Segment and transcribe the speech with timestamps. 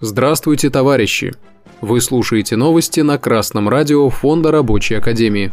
[0.00, 1.34] Здравствуйте, товарищи!
[1.80, 5.52] Вы слушаете новости на Красном радио Фонда Рабочей Академии.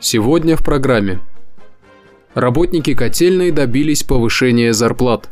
[0.00, 1.20] Сегодня в программе.
[2.34, 5.28] Работники котельной добились повышения зарплат.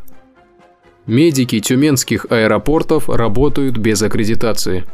[1.05, 4.85] Медики тюменских аэропортов работают без аккредитации.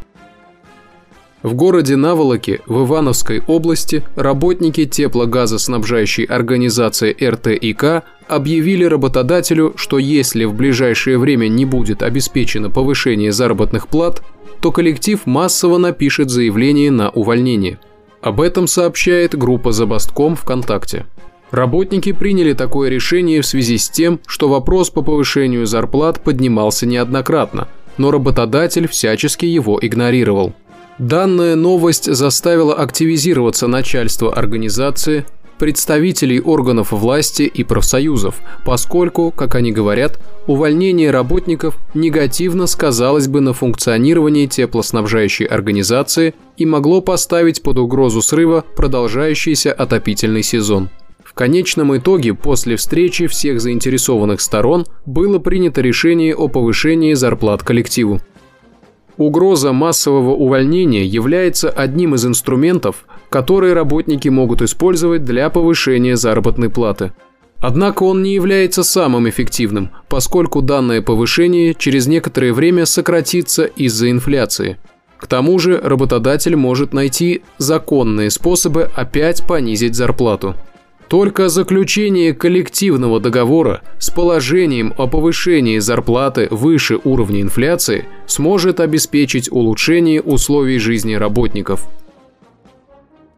[1.43, 10.53] В городе Наволоке в Ивановской области работники теплогазоснабжающей организации РТИК объявили работодателю, что если в
[10.53, 14.21] ближайшее время не будет обеспечено повышение заработных плат,
[14.61, 17.79] то коллектив массово напишет заявление на увольнение.
[18.21, 21.07] Об этом сообщает группа «Забастком» ВКонтакте.
[21.49, 27.67] Работники приняли такое решение в связи с тем, что вопрос по повышению зарплат поднимался неоднократно,
[27.97, 30.53] но работодатель всячески его игнорировал.
[31.01, 35.25] Данная новость заставила активизироваться начальство организации,
[35.57, 43.53] представителей органов власти и профсоюзов, поскольку, как они говорят, увольнение работников негативно сказалось бы на
[43.53, 50.91] функционировании теплоснабжающей организации и могло поставить под угрозу срыва продолжающийся отопительный сезон.
[51.23, 58.21] В конечном итоге, после встречи всех заинтересованных сторон, было принято решение о повышении зарплат коллективу.
[59.21, 67.13] Угроза массового увольнения является одним из инструментов, которые работники могут использовать для повышения заработной платы.
[67.59, 74.79] Однако он не является самым эффективным, поскольку данное повышение через некоторое время сократится из-за инфляции.
[75.19, 80.55] К тому же работодатель может найти законные способы опять понизить зарплату.
[81.11, 90.21] Только заключение коллективного договора с положением о повышении зарплаты выше уровня инфляции сможет обеспечить улучшение
[90.21, 91.85] условий жизни работников.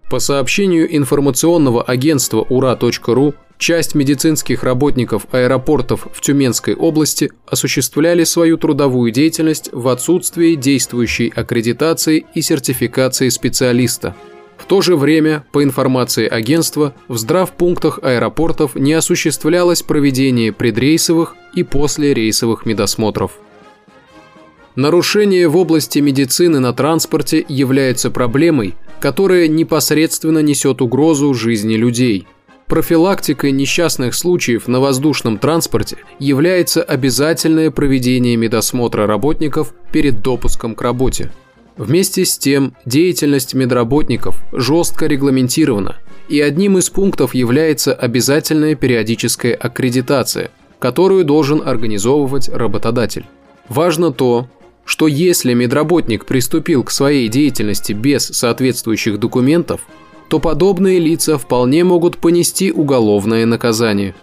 [0.07, 9.11] По сообщению информационного агентства ура.ру, часть медицинских работников аэропортов в Тюменской области осуществляли свою трудовую
[9.11, 14.15] деятельность в отсутствии действующей аккредитации и сертификации специалиста–
[14.63, 21.63] в то же время, по информации агентства, в здравпунктах аэропортов не осуществлялось проведение предрейсовых и
[21.63, 23.33] послерейсовых медосмотров.
[24.77, 32.25] Нарушения в области медицины на транспорте являются проблемой, которая непосредственно несет угрозу жизни людей.
[32.67, 41.33] Профилактикой несчастных случаев на воздушном транспорте является обязательное проведение медосмотра работников перед допуском к работе.
[41.75, 45.97] Вместе с тем, деятельность медработников жестко регламентирована,
[46.29, 53.25] и одним из пунктов является обязательная периодическая аккредитация, которую должен организовывать работодатель.
[53.69, 54.47] Важно то,
[54.85, 59.81] что если медработник приступил к своей деятельности без соответствующих документов,
[60.29, 64.13] то подобные лица вполне могут понести уголовное наказание.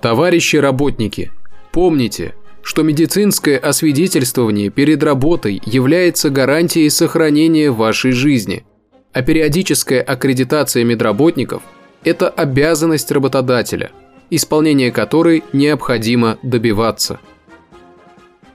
[0.00, 1.32] Товарищи работники,
[1.72, 2.34] помните,
[2.66, 8.66] что медицинское освидетельствование перед работой является гарантией сохранения вашей жизни,
[9.12, 11.62] а периодическая аккредитация медработников–
[12.02, 13.92] это обязанность работодателя,
[14.30, 17.20] исполнение которой необходимо добиваться.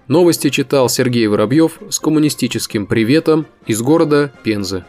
[0.10, 4.84] Новости читал Сергей Воробьев с коммунистическим приветом из города Пензы.